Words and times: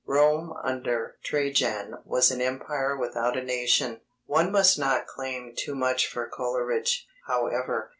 Rome 0.07 0.55
under 0.63 1.17
Trajan 1.23 1.93
was 2.05 2.31
an 2.31 2.41
empire 2.41 2.97
without 2.97 3.37
a 3.37 3.43
nation. 3.43 4.01
One 4.25 4.51
must 4.51 4.79
not 4.79 5.05
claim 5.05 5.53
too 5.55 5.75
much 5.75 6.07
for 6.07 6.27
Coleridge, 6.27 7.05
however. 7.27 7.89